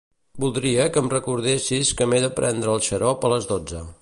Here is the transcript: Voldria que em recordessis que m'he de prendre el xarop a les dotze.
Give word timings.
Voldria 0.43 0.87
que 0.95 1.03
em 1.05 1.11
recordessis 1.13 1.93
que 2.01 2.09
m'he 2.09 2.25
de 2.27 2.33
prendre 2.43 2.75
el 2.79 2.85
xarop 2.89 3.31
a 3.31 3.35
les 3.37 3.51
dotze. 3.55 3.89